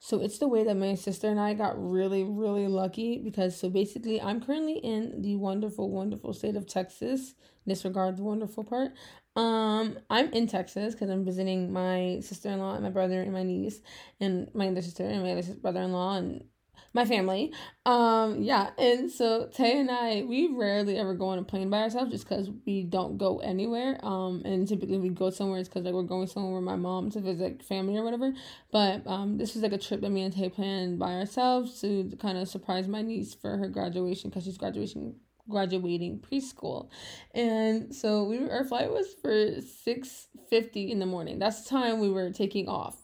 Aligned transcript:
So 0.00 0.20
it's 0.20 0.38
the 0.38 0.48
way 0.48 0.64
that 0.64 0.76
my 0.76 0.94
sister 0.94 1.28
and 1.28 1.40
I 1.40 1.54
got 1.54 1.74
really, 1.76 2.22
really 2.22 2.68
lucky 2.68 3.18
because 3.18 3.58
so 3.58 3.68
basically 3.68 4.20
I'm 4.20 4.40
currently 4.40 4.78
in 4.78 5.22
the 5.22 5.36
wonderful, 5.36 5.90
wonderful 5.90 6.32
state 6.32 6.56
of 6.56 6.66
Texas. 6.66 7.34
Disregard 7.66 8.16
the 8.16 8.22
wonderful 8.22 8.64
part. 8.64 8.92
Um, 9.36 9.98
I'm 10.08 10.32
in 10.32 10.46
Texas 10.46 10.94
because 10.94 11.10
I'm 11.10 11.24
visiting 11.24 11.72
my 11.72 12.20
sister 12.22 12.48
in 12.48 12.60
law 12.60 12.74
and 12.74 12.84
my 12.84 12.90
brother 12.90 13.20
and 13.20 13.32
my 13.32 13.42
niece 13.42 13.80
and 14.20 14.48
my 14.54 14.68
other 14.68 14.82
sister 14.82 15.04
and 15.04 15.22
my 15.22 15.32
other 15.32 15.54
brother 15.54 15.82
in 15.82 15.92
law 15.92 16.16
and 16.16 16.44
my 16.92 17.04
family. 17.04 17.52
Um, 17.86 18.42
yeah, 18.42 18.70
and 18.78 19.10
so 19.10 19.48
Tay 19.52 19.80
and 19.80 19.90
I, 19.90 20.22
we 20.22 20.48
rarely 20.48 20.96
ever 20.96 21.14
go 21.14 21.28
on 21.28 21.38
a 21.38 21.42
plane 21.42 21.70
by 21.70 21.82
ourselves 21.82 22.10
just 22.10 22.28
because 22.28 22.50
we 22.66 22.82
don't 22.84 23.18
go 23.18 23.38
anywhere. 23.38 23.98
Um, 24.04 24.42
and 24.44 24.66
typically 24.66 24.98
we 24.98 25.08
go 25.10 25.30
somewhere 25.30 25.60
it's 25.60 25.68
because 25.68 25.84
like 25.84 25.94
we're 25.94 26.02
going 26.02 26.26
somewhere 26.26 26.54
with 26.54 26.64
my 26.64 26.76
mom 26.76 27.10
to 27.10 27.20
visit 27.20 27.62
family 27.62 27.96
or 27.96 28.04
whatever. 28.04 28.32
But 28.70 29.06
um, 29.06 29.38
this 29.38 29.54
was 29.54 29.62
like 29.62 29.72
a 29.72 29.78
trip 29.78 30.00
that 30.00 30.10
me 30.10 30.22
and 30.22 30.34
Tay 30.34 30.48
planned 30.48 30.98
by 30.98 31.14
ourselves 31.14 31.80
to 31.80 32.10
kind 32.20 32.38
of 32.38 32.48
surprise 32.48 32.88
my 32.88 33.02
niece 33.02 33.34
for 33.34 33.56
her 33.56 33.68
graduation 33.68 34.30
because 34.30 34.44
she's 34.44 34.58
graduation 34.58 35.16
graduating 35.48 36.18
preschool 36.18 36.90
and 37.34 37.94
so 37.94 38.24
we 38.24 38.38
were, 38.38 38.50
our 38.50 38.64
flight 38.64 38.90
was 38.92 39.14
for 39.22 39.30
6.50 39.30 40.90
in 40.90 40.98
the 40.98 41.06
morning 41.06 41.38
that's 41.38 41.62
the 41.62 41.70
time 41.70 42.00
we 42.00 42.10
were 42.10 42.30
taking 42.30 42.68
off 42.68 42.98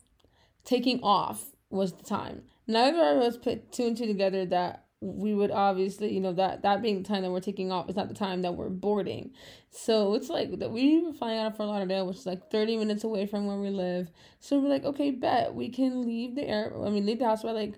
taking 0.63 1.01
off 1.03 1.47
was 1.71 1.95
the 1.95 2.05
time 2.05 2.43
neither 2.67 3.03
of 3.03 3.19
us 3.19 3.37
put 3.37 3.73
two 3.73 3.87
and 3.87 3.97
two 3.97 4.07
together 4.07 4.47
that 4.47 4.85
we 5.01 5.35
would 5.35 5.51
obviously, 5.51 6.15
you 6.15 6.21
know, 6.21 6.33
that 6.33 6.63
that 6.63 6.81
being 6.81 7.03
the 7.03 7.09
time 7.09 7.23
that 7.23 7.31
we're 7.31 7.41
taking 7.41 7.71
off 7.71 7.91
is 7.91 7.97
not 7.97 8.09
the 8.09 8.15
time 8.15 8.43
that 8.43 8.55
we're 8.55 8.71
boarding. 8.71 9.33
So 9.71 10.15
it's 10.15 10.31
like 10.31 10.59
that 10.59 10.71
we 10.71 11.01
were 11.01 11.13
flying 11.13 11.39
out 11.39 11.49
of 11.49 11.57
Fort 11.57 11.69
Lauderdale, 11.69 12.07
which 12.07 12.19
is 12.19 12.27
like 12.27 12.51
30 12.51 12.79
minutes 12.79 13.05
away 13.05 13.27
from 13.27 13.47
where 13.47 13.59
we 13.59 13.69
live. 13.69 14.11
So 14.41 14.59
we're 14.59 14.71
like, 14.71 14.85
okay, 14.85 15.11
bet 15.11 15.55
we 15.55 15.69
can 15.69 16.07
leave 16.07 16.35
the 16.35 16.49
air 16.49 16.73
I 16.85 16.89
mean 16.89 17.05
leave 17.05 17.19
the 17.19 17.27
house 17.27 17.43
by 17.43 17.51
like 17.51 17.75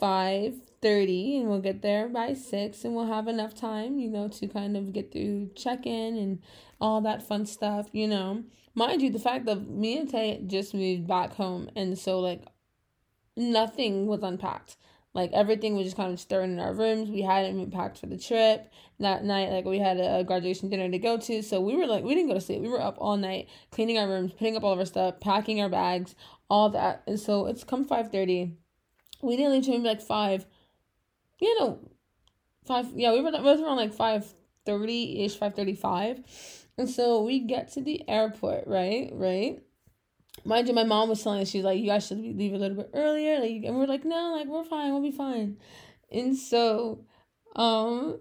five 0.00 0.60
thirty 0.82 1.38
and 1.38 1.48
we'll 1.48 1.60
get 1.60 1.82
there 1.82 2.08
by 2.08 2.34
six 2.34 2.84
and 2.84 2.94
we'll 2.94 3.06
have 3.06 3.28
enough 3.28 3.54
time, 3.54 3.98
you 3.98 4.10
know, 4.10 4.28
to 4.28 4.48
kind 4.48 4.76
of 4.76 4.92
get 4.92 5.12
through 5.12 5.50
check 5.54 5.86
in 5.86 6.16
and 6.16 6.40
all 6.80 7.00
that 7.00 7.26
fun 7.26 7.46
stuff, 7.46 7.88
you 7.92 8.08
know. 8.08 8.42
Mind 8.74 9.00
you, 9.00 9.10
the 9.10 9.18
fact 9.18 9.46
that 9.46 9.68
me 9.68 9.96
and 9.98 10.10
Tay 10.10 10.42
just 10.46 10.74
moved 10.74 11.06
back 11.06 11.32
home 11.34 11.70
and 11.76 11.98
so 11.98 12.20
like 12.20 12.42
nothing 13.36 14.06
was 14.06 14.22
unpacked. 14.22 14.76
Like 15.16 15.32
everything 15.32 15.74
was 15.74 15.86
just 15.86 15.96
kind 15.96 16.12
of 16.12 16.20
stirring 16.20 16.52
in 16.52 16.58
our 16.58 16.74
rooms. 16.74 17.08
We 17.08 17.22
hadn't 17.22 17.56
been 17.56 17.70
packed 17.70 17.98
for 17.98 18.06
the 18.06 18.18
trip 18.18 18.70
that 19.00 19.24
night. 19.24 19.48
Like 19.48 19.64
we 19.64 19.78
had 19.78 19.98
a 19.98 20.22
graduation 20.24 20.68
dinner 20.68 20.90
to 20.90 20.98
go 20.98 21.16
to, 21.16 21.42
so 21.42 21.58
we 21.58 21.74
were 21.74 21.86
like 21.86 22.04
we 22.04 22.14
didn't 22.14 22.28
go 22.28 22.34
to 22.34 22.40
sleep. 22.40 22.60
We 22.60 22.68
were 22.68 22.82
up 22.82 22.96
all 22.98 23.16
night 23.16 23.48
cleaning 23.70 23.96
our 23.96 24.06
rooms, 24.06 24.32
putting 24.32 24.56
up 24.56 24.62
all 24.62 24.74
of 24.74 24.78
our 24.78 24.84
stuff, 24.84 25.18
packing 25.20 25.62
our 25.62 25.70
bags, 25.70 26.14
all 26.50 26.68
that. 26.70 27.02
And 27.06 27.18
so 27.18 27.46
it's 27.46 27.64
come 27.64 27.86
five 27.86 28.12
thirty. 28.12 28.58
We 29.22 29.36
didn't 29.38 29.52
leave 29.52 29.64
till 29.64 29.80
like 29.80 30.02
five. 30.02 30.44
You 31.40 31.60
know, 31.60 31.78
five. 32.66 32.88
Yeah, 32.94 33.12
we 33.12 33.22
were. 33.22 33.30
It 33.30 33.42
was 33.42 33.60
around 33.60 33.76
like 33.76 33.94
five 33.94 34.34
thirty 34.66 35.24
ish, 35.24 35.36
five 35.38 35.54
thirty 35.54 35.74
five. 35.74 36.20
And 36.76 36.90
so 36.90 37.22
we 37.22 37.40
get 37.40 37.72
to 37.72 37.80
the 37.80 38.06
airport, 38.06 38.66
right? 38.66 39.08
Right 39.14 39.62
mind 40.46 40.68
you, 40.68 40.74
my 40.74 40.84
mom 40.84 41.08
was 41.08 41.22
telling 41.22 41.42
us 41.42 41.48
she's 41.48 41.64
like, 41.64 41.78
you 41.78 41.86
guys 41.86 42.06
should 42.06 42.18
leave 42.18 42.54
a 42.54 42.56
little 42.56 42.76
bit 42.76 42.90
earlier. 42.94 43.40
Like, 43.40 43.64
and 43.64 43.76
we're 43.76 43.86
like, 43.86 44.04
no, 44.04 44.34
like 44.36 44.46
we're 44.46 44.64
fine, 44.64 44.92
we'll 44.92 45.02
be 45.02 45.10
fine. 45.10 45.56
And 46.10 46.36
so, 46.36 47.04
um, 47.56 48.20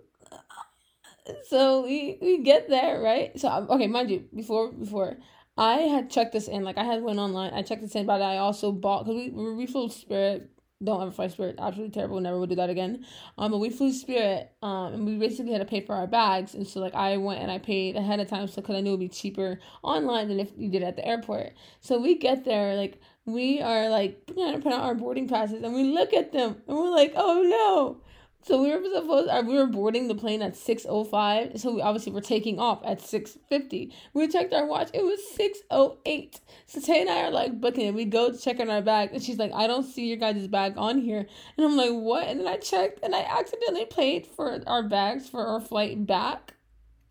so 1.48 1.84
we 1.84 2.18
we 2.22 2.44
get 2.44 2.70
there 2.70 3.02
right. 3.02 3.38
So 3.40 3.68
okay, 3.70 3.88
mind 3.88 4.10
you, 4.12 4.26
before 4.36 4.72
before 4.72 5.18
I 5.58 5.78
had 5.78 6.10
checked 6.10 6.34
this 6.34 6.48
in, 6.48 6.64
like 6.64 6.78
I 6.78 6.84
had 6.84 7.02
went 7.04 7.20
online, 7.20 7.54
I 7.54 7.62
checked 7.62 7.82
this 7.82 7.96
in, 7.96 8.06
but 8.06 8.22
I 8.22 8.38
also 8.38 8.72
bought 8.72 9.06
because 9.06 9.32
we 9.32 9.54
we 9.54 9.66
flew 9.68 9.90
Spirit 9.90 10.50
don't 10.84 11.02
ever 11.02 11.12
fly 11.12 11.28
Spirit. 11.28 11.56
Absolutely 11.58 11.94
terrible. 11.94 12.20
Never 12.20 12.40
would 12.40 12.50
do 12.50 12.56
that 12.56 12.70
again. 12.70 13.06
Um, 13.38 13.52
but 13.52 13.60
we 13.60 13.70
flew 13.70 13.92
Spirit. 13.92 14.52
Um, 14.62 14.94
and 14.94 15.06
we 15.06 15.18
basically 15.18 15.52
had 15.52 15.60
to 15.60 15.66
pay 15.66 15.82
for 15.82 15.96
our 15.96 16.08
bags, 16.08 16.54
and 16.54 16.68
so 16.68 16.80
like 16.80 16.96
I 16.96 17.18
went 17.18 17.42
and 17.42 17.52
I 17.52 17.60
paid 17.60 17.96
ahead 17.96 18.20
of 18.20 18.28
time, 18.28 18.48
so 18.48 18.62
because 18.62 18.76
I 18.76 18.82
knew 18.82 18.92
it'd 18.92 19.00
be 19.00 19.10
cheaper 19.10 19.60
online 19.84 20.28
than 20.28 20.40
if 20.40 20.52
you 20.58 20.70
did 20.70 20.84
at 20.84 20.96
the 20.96 21.08
airport. 21.08 21.54
So 21.82 22.00
we 22.00 22.16
get 22.18 22.46
there, 22.46 22.76
like 22.76 23.00
we 23.26 23.62
are 23.62 23.90
like 23.90 24.26
trying 24.34 24.54
to 24.54 24.60
put 24.60 24.74
out 24.74 24.82
our 24.82 24.96
boarding 24.96 25.28
passes, 25.28 25.64
and 25.64 25.74
we 25.74 25.84
look 25.84 26.14
at 26.14 26.32
them, 26.32 26.62
and 26.68 26.78
we're 26.78 26.90
like, 26.90 27.14
oh 27.16 27.42
no, 27.44 28.02
so 28.46 28.62
we 28.62 28.70
were 28.70 28.84
supposed 28.94 29.28
uh, 29.28 29.42
we 29.46 29.56
were 29.56 29.66
boarding 29.66 30.08
the 30.08 30.14
plane 30.14 30.44
at 30.44 30.54
6:05. 30.54 31.60
So 31.60 31.74
we 31.74 31.82
obviously 31.82 32.12
were 32.12 32.22
taking 32.22 32.60
off 32.60 32.80
at 32.86 33.00
6:50. 33.00 33.92
We 34.14 34.28
checked 34.28 34.54
our 34.54 34.68
watch. 34.68 34.90
It 34.94 35.04
was 35.04 35.20
6:08. 35.36 36.40
So 36.68 36.80
Tay 36.80 37.02
and 37.02 37.10
I 37.10 37.24
are 37.24 37.32
like 37.32 37.60
booking 37.60 37.88
it. 37.88 37.96
We 37.96 38.06
go 38.06 38.32
to 38.32 38.38
check 38.38 38.60
on 38.60 38.70
our 38.70 38.84
bag 38.84 39.10
and 39.14 39.24
she's 39.24 39.40
like, 39.40 39.52
"I 39.52 39.66
don't 39.66 39.84
see 39.84 40.06
your 40.06 40.18
guys' 40.18 40.48
bag 40.48 40.76
on 40.78 41.00
here." 41.00 41.26
And 41.58 41.66
I'm 41.66 41.76
like, 41.76 41.90
"What?" 41.90 42.28
And 42.28 42.40
then 42.40 42.48
I 42.48 42.58
checked 42.58 43.00
and 43.02 43.16
I 43.16 43.22
accidentally 43.22 43.86
paid 43.86 44.28
for 44.28 44.62
our 44.68 44.84
bags 44.84 45.28
for 45.28 45.48
our 45.48 45.60
flight 45.60 46.06
back 46.06 46.54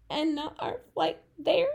and 0.09 0.37
not 0.37 0.55
our 0.61 0.83
flight 0.95 1.19
there. 1.37 1.67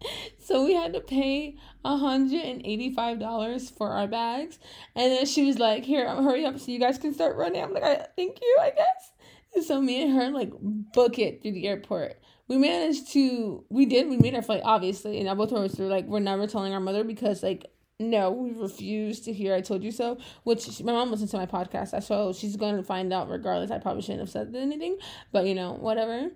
So 0.38 0.66
we 0.66 0.74
had 0.74 0.92
to 0.92 1.00
pay 1.00 1.56
$185 1.86 3.78
for 3.78 3.88
our 3.88 4.06
bags. 4.06 4.58
And 4.94 5.10
then 5.10 5.24
she 5.24 5.46
was 5.46 5.58
like, 5.58 5.84
Here, 5.84 6.06
hurry 6.06 6.44
up 6.44 6.58
so 6.58 6.70
you 6.70 6.78
guys 6.78 6.98
can 6.98 7.14
start 7.14 7.36
running. 7.36 7.62
I'm 7.62 7.72
like, 7.72 7.82
I 7.82 8.06
thank 8.14 8.40
you, 8.42 8.58
I 8.60 8.68
guess. 8.70 9.12
And 9.54 9.64
so 9.64 9.80
me 9.80 10.02
and 10.02 10.14
her 10.14 10.30
like 10.30 10.52
book 10.60 11.18
it 11.18 11.40
through 11.40 11.52
the 11.52 11.66
airport. 11.66 12.20
We 12.46 12.58
managed 12.58 13.10
to 13.12 13.64
we 13.70 13.86
did, 13.86 14.08
we 14.08 14.18
made 14.18 14.34
our 14.34 14.42
flight, 14.42 14.60
obviously, 14.64 15.18
and 15.18 15.30
I 15.30 15.34
both 15.34 15.52
of 15.52 15.58
us 15.62 15.78
were 15.78 15.86
like, 15.86 16.04
we're 16.04 16.20
never 16.20 16.46
telling 16.46 16.74
our 16.74 16.80
mother 16.80 17.04
because 17.04 17.42
like 17.42 17.70
no, 18.00 18.32
we 18.32 18.50
refuse 18.52 19.20
to 19.20 19.32
hear 19.32 19.54
I 19.54 19.60
told 19.60 19.84
you 19.84 19.92
so, 19.92 20.18
which 20.42 20.82
my 20.82 20.92
mom 20.92 21.10
listens 21.10 21.30
to 21.30 21.36
my 21.36 21.46
podcast, 21.46 22.02
so 22.02 22.32
she's 22.32 22.56
going 22.56 22.76
to 22.76 22.82
find 22.82 23.12
out 23.12 23.30
regardless. 23.30 23.70
I 23.70 23.78
probably 23.78 24.02
shouldn't 24.02 24.20
have 24.20 24.30
said 24.30 24.54
anything, 24.54 24.98
but 25.32 25.46
you 25.46 25.54
know, 25.54 25.72
whatever. 25.74 26.30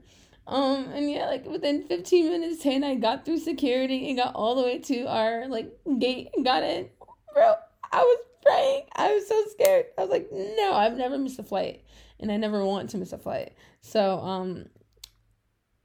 Um, 0.48 0.88
and 0.94 1.10
yeah, 1.10 1.26
like 1.26 1.44
within 1.44 1.86
15 1.86 2.30
minutes, 2.30 2.62
Tay 2.62 2.76
and 2.76 2.84
I 2.84 2.94
got 2.94 3.26
through 3.26 3.38
security 3.38 4.08
and 4.08 4.16
got 4.16 4.34
all 4.34 4.54
the 4.54 4.62
way 4.62 4.78
to 4.78 5.04
our 5.04 5.46
like 5.46 5.70
gate 5.98 6.30
and 6.34 6.44
got 6.44 6.62
in. 6.62 6.88
Bro, 7.34 7.54
I 7.92 7.98
was 7.98 8.18
praying. 8.42 8.82
I 8.96 9.12
was 9.12 9.28
so 9.28 9.44
scared. 9.52 9.86
I 9.98 10.00
was 10.00 10.10
like, 10.10 10.28
no, 10.32 10.72
I've 10.72 10.96
never 10.96 11.18
missed 11.18 11.38
a 11.38 11.42
flight 11.42 11.84
and 12.18 12.32
I 12.32 12.38
never 12.38 12.64
want 12.64 12.88
to 12.90 12.98
miss 12.98 13.12
a 13.12 13.18
flight. 13.18 13.52
So, 13.82 14.18
um, 14.20 14.66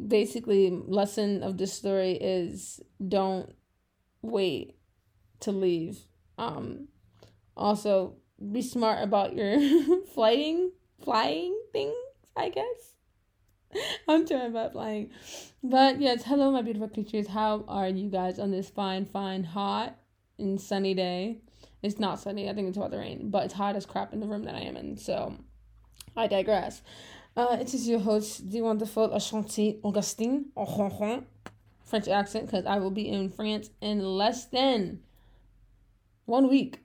basically, 0.06 0.69
lesson 0.69 1.44
of 1.44 1.57
this 1.57 1.73
story 1.73 2.13
is 2.13 2.79
don't 3.06 3.53
wait 4.22 4.78
to 5.41 5.52
leave. 5.52 6.00
Um, 6.38 6.88
also, 7.57 8.16
be 8.52 8.62
smart 8.62 9.03
about 9.03 9.35
your 9.35 9.59
flying, 10.13 10.72
flying 11.03 11.59
things, 11.73 11.94
I 12.35 12.47
guess. 12.50 12.94
I'm 14.07 14.28
trying 14.28 14.47
about 14.51 14.73
flying. 14.73 15.11
But 15.63 16.00
yes, 16.00 16.23
hello, 16.23 16.51
my 16.51 16.61
beautiful 16.61 16.89
creatures. 16.89 17.28
How 17.28 17.63
are 17.67 17.88
you 17.88 18.09
guys 18.09 18.39
on 18.39 18.51
this 18.51 18.69
fine, 18.69 19.06
fine, 19.06 19.44
hot 19.44 19.97
and 20.38 20.59
sunny 20.59 20.94
day? 20.94 21.41
It's 21.81 22.00
not 22.00 22.19
sunny. 22.19 22.50
I 22.50 22.53
think 22.53 22.67
it's 22.67 22.78
about 22.78 22.91
to 22.91 22.97
rain, 22.97 23.29
but 23.29 23.45
it's 23.45 23.53
hot 23.53 23.75
as 23.75 23.85
crap 23.85 24.13
in 24.13 24.19
the 24.19 24.28
room 24.28 24.44
that 24.44 24.56
I 24.56 24.61
am 24.61 24.78
in. 24.78 24.97
So 24.97 25.38
I 26.16 26.28
digress. 26.28 26.81
Uh, 27.35 27.57
it 27.59 27.73
is 27.73 27.88
your 27.88 28.00
host, 28.00 28.51
the 28.51 28.61
wonderful 28.61 29.09
Ashantee 29.09 29.79
Augustine, 29.84 30.51
French 31.84 32.07
accent, 32.07 32.45
because 32.45 32.66
I 32.66 32.78
will 32.78 32.91
be 32.91 33.09
in 33.09 33.29
France 33.29 33.69
in 33.81 34.00
less 34.00 34.45
than 34.45 35.00
one 36.25 36.47
week. 36.47 36.79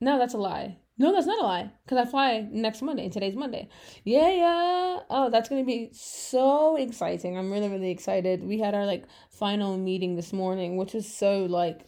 No, 0.00 0.18
that's 0.18 0.34
a 0.34 0.38
lie. 0.38 0.78
No, 0.98 1.12
that's 1.12 1.26
not 1.26 1.40
a 1.40 1.46
lie. 1.46 1.70
Cause 1.86 1.98
I 1.98 2.04
fly 2.04 2.48
next 2.50 2.82
Monday, 2.82 3.08
today's 3.08 3.36
Monday. 3.36 3.68
Yeah, 4.04 4.30
yeah. 4.30 4.98
Oh, 5.08 5.28
that's 5.30 5.48
gonna 5.48 5.64
be 5.64 5.90
so 5.92 6.76
exciting. 6.76 7.38
I'm 7.38 7.52
really, 7.52 7.68
really 7.68 7.90
excited. 7.90 8.42
We 8.42 8.58
had 8.58 8.74
our 8.74 8.84
like 8.84 9.04
final 9.30 9.76
meeting 9.78 10.16
this 10.16 10.32
morning, 10.32 10.76
which 10.76 10.94
was 10.94 11.06
so 11.12 11.44
like 11.44 11.82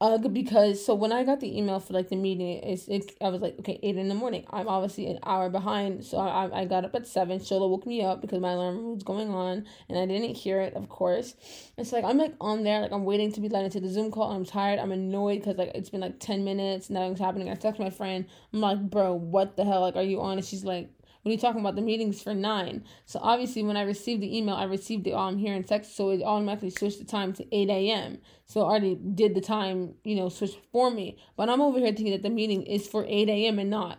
uh, 0.00 0.16
because 0.16 0.84
so 0.84 0.94
when 0.94 1.10
I 1.10 1.24
got 1.24 1.40
the 1.40 1.58
email 1.58 1.80
for 1.80 1.92
like 1.92 2.08
the 2.08 2.14
meeting, 2.14 2.62
it's 2.62 2.86
it, 2.86 3.16
I 3.20 3.30
was 3.30 3.42
like, 3.42 3.58
okay, 3.58 3.80
eight 3.82 3.96
in 3.96 4.08
the 4.08 4.14
morning. 4.14 4.44
I'm 4.50 4.68
obviously 4.68 5.06
an 5.08 5.18
hour 5.24 5.50
behind, 5.50 6.04
so 6.04 6.18
I 6.18 6.60
I 6.60 6.64
got 6.66 6.84
up 6.84 6.94
at 6.94 7.06
seven. 7.06 7.40
Shola 7.40 7.68
woke 7.68 7.84
me 7.84 8.04
up 8.04 8.20
because 8.20 8.40
my 8.40 8.52
alarm 8.52 8.94
was 8.94 9.02
going 9.02 9.30
on, 9.30 9.66
and 9.88 9.98
I 9.98 10.06
didn't 10.06 10.36
hear 10.36 10.60
it. 10.60 10.74
Of 10.74 10.88
course, 10.88 11.34
it's 11.76 11.92
like 11.92 12.04
I'm 12.04 12.16
like 12.16 12.34
on 12.40 12.62
there, 12.62 12.80
like 12.80 12.92
I'm 12.92 13.04
waiting 13.04 13.32
to 13.32 13.40
be 13.40 13.48
let 13.48 13.64
into 13.64 13.80
the 13.80 13.88
Zoom 13.88 14.12
call. 14.12 14.30
I'm 14.30 14.44
tired. 14.44 14.78
I'm 14.78 14.92
annoyed 14.92 15.40
because 15.40 15.56
like 15.56 15.72
it's 15.74 15.90
been 15.90 16.00
like 16.00 16.20
ten 16.20 16.44
minutes, 16.44 16.90
nothing's 16.90 17.18
happening. 17.18 17.50
I 17.50 17.54
text 17.54 17.80
my 17.80 17.90
friend. 17.90 18.24
I'm 18.52 18.60
like, 18.60 18.78
bro, 18.78 19.14
what 19.14 19.56
the 19.56 19.64
hell? 19.64 19.80
Like, 19.80 19.96
are 19.96 20.02
you 20.02 20.20
on? 20.20 20.38
And 20.38 20.46
she's 20.46 20.64
like, 20.64 20.90
when 21.28 21.38
you're 21.38 21.42
talking 21.42 21.60
about 21.60 21.76
the 21.76 21.82
meetings 21.82 22.22
for 22.22 22.32
nine. 22.32 22.84
So 23.04 23.20
obviously, 23.22 23.62
when 23.62 23.76
I 23.76 23.82
received 23.82 24.22
the 24.22 24.34
email, 24.34 24.54
I 24.54 24.64
received 24.64 25.06
it 25.06 25.12
um 25.12 25.36
here 25.36 25.52
in 25.52 25.62
Texas, 25.62 25.94
so 25.94 26.08
it 26.08 26.22
automatically 26.22 26.70
switched 26.70 27.00
the 27.00 27.04
time 27.04 27.34
to 27.34 27.46
eight 27.54 27.68
a.m. 27.68 28.18
So 28.46 28.62
I 28.62 28.64
already 28.64 28.94
did 28.94 29.34
the 29.34 29.42
time, 29.42 29.94
you 30.04 30.16
know, 30.16 30.30
switch 30.30 30.56
for 30.72 30.90
me. 30.90 31.18
But 31.36 31.50
I'm 31.50 31.60
over 31.60 31.78
here 31.78 31.88
thinking 31.88 32.12
that 32.12 32.22
the 32.22 32.30
meeting 32.30 32.62
is 32.62 32.88
for 32.88 33.04
eight 33.06 33.28
a.m. 33.28 33.58
and 33.58 33.68
not, 33.68 33.98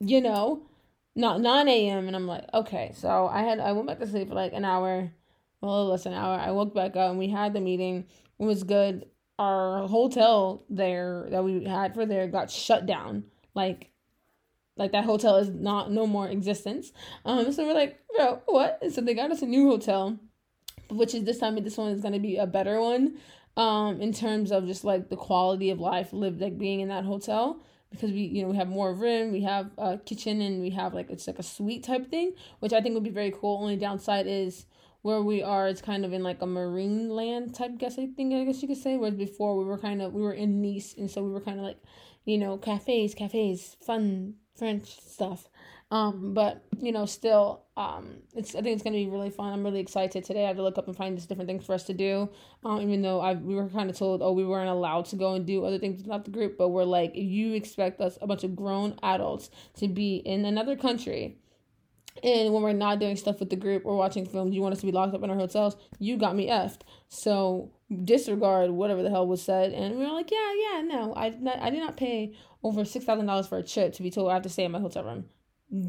you 0.00 0.20
know, 0.20 0.68
not 1.14 1.40
nine 1.40 1.66
a.m. 1.66 2.08
And 2.08 2.14
I'm 2.14 2.26
like, 2.26 2.44
okay. 2.52 2.92
So 2.94 3.26
I 3.26 3.40
had 3.40 3.58
I 3.58 3.72
went 3.72 3.86
back 3.86 3.98
to 4.00 4.06
sleep 4.06 4.28
for 4.28 4.34
like 4.34 4.52
an 4.52 4.66
hour, 4.66 5.10
a 5.62 5.66
little 5.66 5.86
less 5.86 6.04
than 6.04 6.12
an 6.12 6.18
hour. 6.18 6.38
I 6.38 6.50
woke 6.50 6.74
back 6.74 6.94
up 6.94 7.08
and 7.08 7.18
we 7.18 7.28
had 7.28 7.54
the 7.54 7.60
meeting. 7.62 8.04
It 8.38 8.44
was 8.44 8.64
good. 8.64 9.06
Our 9.38 9.88
hotel 9.88 10.62
there 10.68 11.26
that 11.30 11.42
we 11.42 11.64
had 11.64 11.94
for 11.94 12.04
there 12.04 12.26
got 12.26 12.50
shut 12.50 12.84
down. 12.84 13.24
Like 13.54 13.90
like 14.76 14.92
that 14.92 15.04
hotel 15.04 15.36
is 15.36 15.48
not 15.48 15.90
no 15.90 16.06
more 16.06 16.28
existence. 16.28 16.92
Um, 17.24 17.52
so 17.52 17.64
we're 17.66 17.74
like, 17.74 17.98
bro, 18.14 18.42
what? 18.46 18.78
And 18.82 18.92
so 18.92 19.00
they 19.00 19.14
got 19.14 19.30
us 19.30 19.42
a 19.42 19.46
new 19.46 19.68
hotel, 19.68 20.18
which 20.90 21.14
is 21.14 21.24
this 21.24 21.38
time 21.38 21.56
this 21.62 21.76
one 21.76 21.92
is 21.92 22.02
gonna 22.02 22.18
be 22.18 22.36
a 22.36 22.46
better 22.46 22.80
one, 22.80 23.18
um, 23.56 24.00
in 24.00 24.12
terms 24.12 24.52
of 24.52 24.66
just 24.66 24.84
like 24.84 25.08
the 25.08 25.16
quality 25.16 25.70
of 25.70 25.80
life 25.80 26.12
lived 26.12 26.40
like 26.40 26.58
being 26.58 26.80
in 26.80 26.88
that 26.88 27.04
hotel 27.04 27.62
because 27.90 28.10
we 28.10 28.22
you 28.22 28.42
know 28.42 28.48
we 28.48 28.56
have 28.56 28.68
more 28.68 28.92
room, 28.92 29.32
we 29.32 29.42
have 29.42 29.70
a 29.78 29.98
kitchen, 29.98 30.40
and 30.40 30.60
we 30.60 30.70
have 30.70 30.94
like 30.94 31.10
it's 31.10 31.26
like 31.26 31.38
a 31.38 31.42
suite 31.42 31.84
type 31.84 32.10
thing, 32.10 32.34
which 32.60 32.72
I 32.72 32.80
think 32.80 32.94
would 32.94 33.04
be 33.04 33.10
very 33.10 33.32
cool. 33.32 33.62
Only 33.62 33.76
downside 33.76 34.26
is 34.26 34.66
where 35.02 35.22
we 35.22 35.40
are 35.42 35.68
it's 35.68 35.80
kind 35.80 36.04
of 36.04 36.12
in 36.12 36.22
like 36.22 36.42
a 36.42 36.46
marine 36.46 37.08
land 37.08 37.54
type 37.54 37.78
guess 37.78 37.96
I 37.96 38.08
think 38.08 38.34
I 38.34 38.44
guess 38.44 38.60
you 38.60 38.68
could 38.68 38.76
say. 38.76 38.96
Whereas 38.96 39.14
before 39.14 39.56
we 39.56 39.64
were 39.64 39.78
kind 39.78 40.02
of 40.02 40.12
we 40.12 40.20
were 40.20 40.34
in 40.34 40.60
Nice 40.60 40.94
and 40.98 41.10
so 41.10 41.22
we 41.22 41.30
were 41.30 41.40
kind 41.40 41.58
of 41.58 41.64
like, 41.64 41.78
you 42.24 42.38
know, 42.38 42.58
cafes, 42.58 43.14
cafes, 43.14 43.76
fun 43.80 44.34
French 44.56 45.00
stuff. 45.00 45.48
Um, 45.90 46.34
but 46.34 46.64
you 46.80 46.90
know, 46.90 47.06
still, 47.06 47.62
um, 47.76 48.16
it's 48.34 48.56
I 48.56 48.60
think 48.62 48.74
it's 48.74 48.82
gonna 48.82 48.96
be 48.96 49.06
really 49.06 49.30
fun. 49.30 49.52
I'm 49.52 49.62
really 49.62 49.78
excited 49.78 50.24
today. 50.24 50.44
I 50.44 50.48
had 50.48 50.56
to 50.56 50.62
look 50.62 50.78
up 50.78 50.88
and 50.88 50.96
find 50.96 51.16
just 51.16 51.28
different 51.28 51.48
things 51.48 51.64
for 51.64 51.74
us 51.74 51.84
to 51.84 51.94
do. 51.94 52.28
Um, 52.64 52.80
even 52.80 53.02
though 53.02 53.20
I 53.20 53.34
we 53.34 53.54
were 53.54 53.68
kind 53.68 53.88
of 53.88 53.96
told, 53.96 54.20
oh, 54.20 54.32
we 54.32 54.44
weren't 54.44 54.68
allowed 54.68 55.04
to 55.06 55.16
go 55.16 55.34
and 55.34 55.46
do 55.46 55.64
other 55.64 55.78
things 55.78 56.02
without 56.02 56.24
the 56.24 56.32
group, 56.32 56.58
but 56.58 56.70
we're 56.70 56.84
like, 56.84 57.12
you 57.14 57.52
expect 57.52 58.00
us, 58.00 58.18
a 58.20 58.26
bunch 58.26 58.42
of 58.42 58.56
grown 58.56 58.98
adults, 59.02 59.50
to 59.76 59.86
be 59.86 60.16
in 60.16 60.44
another 60.44 60.74
country 60.76 61.38
and 62.22 62.52
when 62.52 62.62
we're 62.62 62.72
not 62.72 62.98
doing 62.98 63.16
stuff 63.16 63.40
with 63.40 63.50
the 63.50 63.56
group 63.56 63.82
or 63.84 63.96
watching 63.96 64.26
films, 64.26 64.54
you 64.54 64.62
want 64.62 64.74
us 64.74 64.80
to 64.80 64.86
be 64.86 64.92
locked 64.92 65.14
up 65.14 65.22
in 65.22 65.30
our 65.30 65.36
hotels. 65.36 65.76
You 65.98 66.16
got 66.16 66.36
me 66.36 66.48
effed. 66.48 66.80
So 67.08 67.72
disregard 68.04 68.70
whatever 68.70 69.02
the 69.02 69.10
hell 69.10 69.26
was 69.26 69.42
said. 69.42 69.72
And 69.72 69.98
we 69.98 70.04
were 70.04 70.12
like, 70.12 70.30
yeah, 70.30 70.52
yeah, 70.54 70.80
no, 70.82 71.14
I 71.16 71.30
did 71.30 71.42
not, 71.42 71.58
I 71.58 71.70
did 71.70 71.80
not 71.80 71.96
pay 71.96 72.34
over 72.62 72.84
six 72.84 73.04
thousand 73.04 73.26
dollars 73.26 73.46
for 73.46 73.58
a 73.58 73.62
trip 73.62 73.92
to 73.94 74.02
be 74.02 74.10
told 74.10 74.30
I 74.30 74.34
have 74.34 74.42
to 74.42 74.48
stay 74.48 74.64
in 74.64 74.72
my 74.72 74.80
hotel 74.80 75.04
room. 75.04 75.26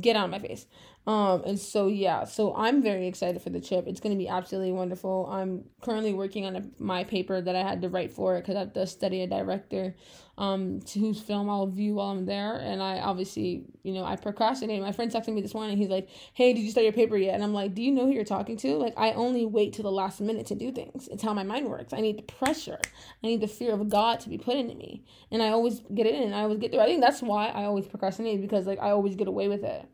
Get 0.01 0.15
out 0.15 0.25
of 0.25 0.31
my 0.31 0.39
face. 0.39 0.65
Um, 1.07 1.43
and 1.45 1.57
so 1.57 1.87
yeah, 1.87 2.25
so 2.25 2.53
I'm 2.53 2.83
very 2.83 3.07
excited 3.07 3.41
for 3.41 3.49
the 3.49 3.61
trip. 3.61 3.87
It's 3.87 4.01
gonna 4.01 4.17
be 4.17 4.27
absolutely 4.27 4.73
wonderful. 4.73 5.25
I'm 5.31 5.63
currently 5.81 6.13
working 6.13 6.45
on 6.45 6.57
a, 6.57 6.63
my 6.79 7.05
paper 7.05 7.39
that 7.39 7.55
I 7.55 7.63
had 7.63 7.81
to 7.83 7.89
write 7.89 8.11
for 8.11 8.35
it 8.35 8.41
because 8.41 8.57
I 8.57 8.59
have 8.59 8.73
to 8.73 8.85
study 8.85 9.21
a 9.21 9.27
director, 9.27 9.95
um, 10.37 10.81
to 10.81 10.99
whose 10.99 11.21
film 11.21 11.49
I'll 11.49 11.67
view 11.67 11.95
while 11.95 12.09
I'm 12.09 12.25
there. 12.25 12.55
And 12.55 12.83
I 12.83 12.99
obviously, 12.99 13.63
you 13.83 13.93
know, 13.93 14.03
I 14.03 14.17
procrastinate. 14.17 14.81
My 14.81 14.91
friend 14.91 15.09
texted 15.09 15.33
me 15.33 15.39
this 15.39 15.53
morning. 15.53 15.77
He's 15.77 15.87
like, 15.87 16.09
"Hey, 16.33 16.51
did 16.51 16.59
you 16.59 16.71
start 16.71 16.83
your 16.83 16.91
paper 16.91 17.15
yet?" 17.15 17.35
And 17.35 17.43
I'm 17.43 17.53
like, 17.53 17.73
"Do 17.73 17.81
you 17.81 17.91
know 17.93 18.05
who 18.05 18.11
you're 18.11 18.25
talking 18.25 18.57
to? 18.57 18.75
Like, 18.75 18.93
I 18.97 19.13
only 19.13 19.45
wait 19.45 19.71
till 19.71 19.83
the 19.83 19.91
last 19.91 20.19
minute 20.19 20.45
to 20.47 20.55
do 20.55 20.73
things. 20.73 21.07
It's 21.07 21.23
how 21.23 21.33
my 21.33 21.43
mind 21.43 21.69
works. 21.69 21.93
I 21.93 22.01
need 22.01 22.17
the 22.17 22.23
pressure. 22.23 22.79
I 23.23 23.27
need 23.27 23.39
the 23.39 23.47
fear 23.47 23.71
of 23.73 23.87
God 23.87 24.19
to 24.21 24.29
be 24.29 24.37
put 24.37 24.57
into 24.57 24.75
me, 24.75 25.05
and 25.31 25.41
I 25.41 25.49
always 25.49 25.79
get 25.93 26.05
it 26.05 26.15
in. 26.15 26.33
I 26.33 26.41
always 26.41 26.59
get 26.59 26.73
through. 26.73 26.81
I 26.81 26.85
think 26.85 26.99
that's 26.99 27.21
why 27.21 27.47
I 27.47 27.63
always 27.63 27.87
procrastinate 27.87 28.41
because 28.41 28.67
like 28.67 28.79
I 28.79 28.89
always 28.89 29.15
get 29.15 29.29
away 29.29 29.47
with 29.47 29.63
it." 29.63 29.87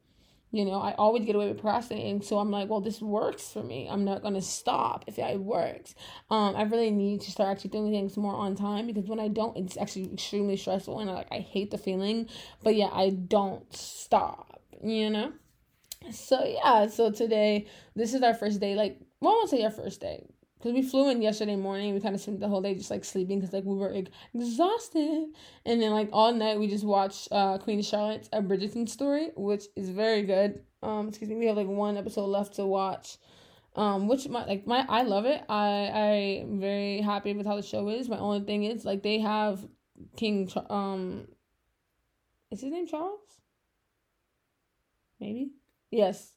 You 0.54 0.66
know, 0.66 0.80
I 0.80 0.94
always 0.94 1.26
get 1.26 1.36
away 1.36 1.48
with 1.48 1.60
procrastinating. 1.60 2.22
So 2.22 2.38
I'm 2.38 2.52
like, 2.52 2.70
well, 2.70 2.80
this 2.80 3.02
works 3.02 3.52
for 3.52 3.64
me. 3.64 3.88
I'm 3.90 4.06
not 4.06 4.22
going 4.22 4.36
to 4.36 4.42
stop 4.42 5.04
if 5.08 5.18
it 5.18 5.40
works. 5.40 5.96
Um, 6.30 6.56
I 6.56 6.62
really 6.62 6.92
need 6.92 7.22
to 7.22 7.32
start 7.32 7.50
actually 7.50 7.72
doing 7.72 7.92
things 7.92 8.16
more 8.18 8.36
on 8.36 8.56
time 8.56 8.86
because 8.86 9.08
when 9.08 9.20
I 9.20 9.30
don't, 9.30 9.58
it's 9.58 9.78
actually 9.78 10.14
extremely 10.14 10.56
stressful 10.56 11.00
and 11.00 11.10
I, 11.10 11.14
like, 11.14 11.28
I 11.32 11.40
hate 11.40 11.72
the 11.72 11.80
feeling. 11.80 12.30
But 12.62 12.76
yeah, 12.76 12.90
I 12.94 13.10
don't 13.10 13.76
stop, 13.76 14.62
you 14.84 15.10
know? 15.10 15.34
So 16.12 16.46
yeah, 16.46 16.86
so 16.86 17.12
today, 17.12 17.66
this 17.96 18.14
is 18.14 18.22
our 18.22 18.36
first 18.36 18.60
day. 18.60 18.76
Like, 18.76 19.00
well, 19.22 19.32
I 19.32 19.36
won't 19.38 19.50
say 19.50 19.64
our 19.64 19.72
first 19.72 20.02
day 20.02 20.24
because 20.64 20.74
we 20.74 20.82
flew 20.82 21.10
in 21.10 21.22
yesterday 21.22 21.58
morning. 21.58 21.94
We 21.94 22.00
kind 22.00 22.16
of 22.16 22.22
spent 22.22 22.40
the 22.40 22.48
whole 22.48 22.62
day 22.62 22.74
just 22.74 22.90
like 22.90 23.04
sleeping 23.04 23.40
because 23.40 23.54
like 23.54 23.66
we 23.66 23.76
were 23.76 23.92
like, 23.92 24.12
exhausted. 24.34 25.26
And 25.66 25.82
then 25.82 25.92
like 25.92 26.08
all 26.14 26.32
night 26.32 26.58
we 26.58 26.68
just 26.68 26.86
watched 26.86 27.28
uh, 27.32 27.58
Queen 27.58 27.82
Charlotte's 27.82 28.30
A 28.32 28.42
Bridgerton 28.42 28.88
story, 28.88 29.32
which 29.36 29.66
is 29.76 29.90
very 29.90 30.24
good. 30.24 30.62
Um, 30.82 31.10
excuse 31.10 31.30
me, 31.30 31.36
we 31.36 31.48
have 31.48 31.58
like 31.58 31.68
one 31.68 31.98
episode 31.98 32.28
left 32.28 32.56
to 32.56 32.66
watch. 32.66 33.18
Um, 33.76 34.08
which 34.08 34.30
my 34.30 34.46
like 34.46 34.66
my 34.66 34.86
I 34.88 35.02
love 35.02 35.26
it. 35.26 35.44
I 35.50 36.44
I'm 36.44 36.62
very 36.62 37.02
happy 37.02 37.34
with 37.34 37.46
how 37.46 37.58
the 37.58 37.62
show 37.62 37.90
is. 37.90 38.08
My 38.08 38.20
only 38.20 38.46
thing 38.46 38.64
is 38.64 38.86
like 38.86 39.04
they 39.04 39.20
have 39.20 39.68
King 40.16 40.50
um, 40.70 41.28
is 42.52 42.62
his 42.62 42.72
name 42.72 42.88
Charles? 42.88 43.20
Maybe 45.20 45.52
yes. 45.92 46.34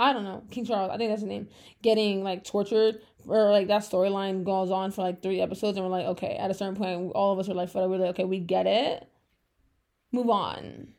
I 0.00 0.12
don't 0.12 0.22
know, 0.22 0.44
King 0.50 0.64
Charles, 0.64 0.90
I 0.92 0.96
think 0.96 1.10
that's 1.10 1.22
his 1.22 1.28
name, 1.28 1.48
getting 1.82 2.22
like 2.22 2.44
tortured 2.44 3.00
or 3.28 3.50
like 3.50 3.68
that 3.68 3.82
storyline 3.82 4.44
goes 4.44 4.70
on 4.70 4.90
for 4.90 5.02
like 5.02 5.22
three 5.22 5.40
episodes 5.40 5.76
and 5.76 5.86
we're 5.86 5.92
like, 5.92 6.06
okay, 6.06 6.36
at 6.36 6.50
a 6.50 6.54
certain 6.54 6.76
point 6.76 7.12
all 7.14 7.32
of 7.32 7.38
us 7.38 7.48
are 7.48 7.54
like, 7.54 7.74
we're 7.74 7.86
like, 7.86 8.10
okay, 8.10 8.24
we 8.24 8.40
get 8.40 8.66
it. 8.66 9.06
Move 10.12 10.30
on. 10.30 10.94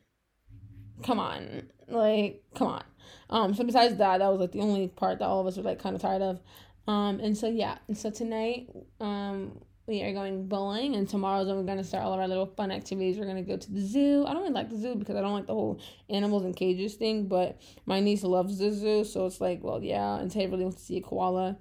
Come 1.02 1.18
on. 1.18 1.70
Like, 1.88 2.44
come 2.54 2.68
on. 2.68 2.84
Um, 3.28 3.54
so 3.54 3.64
besides 3.64 3.96
that, 3.96 4.18
that 4.18 4.28
was 4.28 4.40
like 4.40 4.52
the 4.52 4.60
only 4.60 4.88
part 4.88 5.18
that 5.18 5.26
all 5.26 5.40
of 5.40 5.46
us 5.46 5.56
were 5.56 5.62
like 5.62 5.82
kind 5.82 5.96
of 5.96 6.02
tired 6.02 6.22
of. 6.22 6.40
Um, 6.86 7.20
and 7.20 7.36
so 7.36 7.48
yeah, 7.48 7.78
and 7.88 7.96
so 7.96 8.10
tonight, 8.10 8.68
um, 9.00 9.60
we 9.86 10.02
are 10.02 10.12
going 10.12 10.46
bowling, 10.46 10.94
and 10.94 11.08
tomorrow's 11.08 11.48
when 11.48 11.56
we're 11.56 11.64
gonna 11.64 11.84
start 11.84 12.04
all 12.04 12.12
of 12.14 12.20
our 12.20 12.28
little 12.28 12.46
fun 12.46 12.70
activities. 12.70 13.18
We're 13.18 13.26
gonna 13.26 13.42
go 13.42 13.56
to 13.56 13.72
the 13.72 13.80
zoo. 13.80 14.24
I 14.26 14.32
don't 14.32 14.42
really 14.42 14.54
like 14.54 14.70
the 14.70 14.76
zoo 14.76 14.94
because 14.94 15.16
I 15.16 15.20
don't 15.20 15.32
like 15.32 15.46
the 15.46 15.54
whole 15.54 15.80
animals 16.08 16.44
and 16.44 16.54
cages 16.54 16.94
thing, 16.94 17.26
but 17.26 17.60
my 17.86 18.00
niece 18.00 18.22
loves 18.22 18.58
the 18.58 18.72
zoo, 18.72 19.04
so 19.04 19.26
it's 19.26 19.40
like, 19.40 19.62
well, 19.62 19.82
yeah. 19.82 20.18
And 20.18 20.30
Tay 20.30 20.46
really 20.46 20.64
wants 20.64 20.78
to 20.80 20.84
see 20.84 20.96
a 20.98 21.00
koala, 21.00 21.58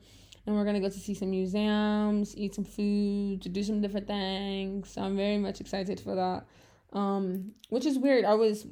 and 0.49 0.57
we're 0.57 0.65
gonna 0.65 0.79
go 0.79 0.89
to 0.89 0.99
see 0.99 1.13
some 1.13 1.29
museums, 1.29 2.35
eat 2.35 2.55
some 2.55 2.65
food, 2.65 3.39
to 3.43 3.49
do 3.49 3.61
some 3.61 3.81
different 3.81 4.07
things. 4.07 4.89
So 4.89 5.03
I'm 5.03 5.15
very 5.15 5.37
much 5.37 5.61
excited 5.61 5.99
for 5.99 6.15
that. 6.15 6.47
Um, 6.91 7.51
which 7.69 7.85
is 7.85 7.99
weird. 7.99 8.25
I 8.25 8.33
was 8.33 8.65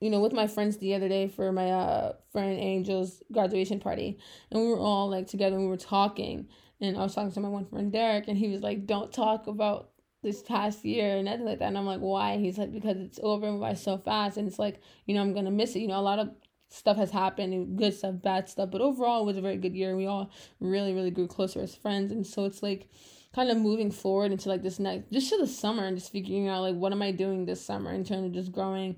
you 0.00 0.10
know, 0.10 0.20
with 0.20 0.32
my 0.32 0.46
friends 0.46 0.76
the 0.76 0.94
other 0.94 1.08
day 1.08 1.28
for 1.28 1.52
my 1.52 1.70
uh 1.70 2.12
friend 2.32 2.58
Angel's 2.58 3.22
graduation 3.32 3.78
party, 3.78 4.18
and 4.50 4.60
we 4.60 4.66
were 4.66 4.78
all 4.78 5.08
like 5.08 5.28
together 5.28 5.54
and 5.54 5.64
we 5.64 5.70
were 5.70 5.76
talking, 5.76 6.48
and 6.80 6.96
I 6.96 7.02
was 7.02 7.14
talking 7.14 7.32
to 7.32 7.40
my 7.40 7.48
one 7.48 7.64
friend 7.64 7.92
Derek, 7.92 8.26
and 8.26 8.36
he 8.36 8.48
was 8.48 8.62
like, 8.62 8.84
"Don't 8.86 9.12
talk 9.12 9.46
about 9.46 9.90
this 10.22 10.42
past 10.42 10.84
year 10.84 11.16
and 11.16 11.26
nothing 11.26 11.46
like 11.46 11.60
that." 11.60 11.68
And 11.68 11.78
I'm 11.78 11.86
like, 11.86 12.00
"Why?" 12.00 12.38
He's 12.38 12.58
like, 12.58 12.72
"Because 12.72 12.96
it's 12.98 13.20
over 13.22 13.46
and 13.46 13.60
by 13.60 13.74
so 13.74 13.98
fast, 13.98 14.36
and 14.36 14.48
it's 14.48 14.58
like, 14.58 14.80
you 15.06 15.14
know, 15.14 15.20
I'm 15.20 15.32
gonna 15.32 15.50
miss 15.52 15.76
it. 15.76 15.80
You 15.80 15.88
know, 15.88 16.00
a 16.00 16.02
lot 16.02 16.18
of 16.18 16.30
stuff 16.68 16.96
has 16.96 17.10
happened, 17.10 17.78
good 17.78 17.94
stuff, 17.94 18.16
bad 18.22 18.48
stuff, 18.48 18.70
but 18.70 18.80
overall, 18.80 19.22
it 19.22 19.26
was 19.26 19.36
a 19.36 19.42
very 19.42 19.56
good 19.56 19.74
year. 19.74 19.96
We 19.96 20.06
all 20.06 20.30
really, 20.60 20.92
really 20.92 21.10
grew 21.10 21.26
closer 21.26 21.60
as 21.60 21.74
friends, 21.74 22.12
and 22.12 22.26
so 22.26 22.44
it's 22.44 22.62
like." 22.62 22.88
kind 23.34 23.50
of 23.50 23.58
moving 23.58 23.90
forward 23.90 24.32
into 24.32 24.48
like 24.48 24.62
this 24.62 24.78
next 24.78 25.12
just 25.12 25.28
to 25.28 25.36
the 25.36 25.46
summer 25.46 25.84
and 25.84 25.98
just 25.98 26.10
figuring 26.10 26.48
out 26.48 26.62
like 26.62 26.74
what 26.74 26.92
am 26.92 27.02
I 27.02 27.10
doing 27.10 27.44
this 27.44 27.64
summer 27.64 27.92
in 27.92 28.02
terms 28.02 28.24
of 28.24 28.32
just 28.32 28.52
growing 28.52 28.96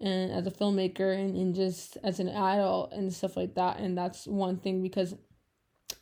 and 0.00 0.30
as 0.30 0.46
a 0.46 0.50
filmmaker 0.50 1.18
and, 1.18 1.34
and 1.34 1.54
just 1.54 1.96
as 2.04 2.20
an 2.20 2.28
adult 2.28 2.92
and 2.92 3.12
stuff 3.12 3.36
like 3.36 3.54
that 3.54 3.78
and 3.78 3.96
that's 3.96 4.26
one 4.26 4.58
thing 4.58 4.82
because 4.82 5.14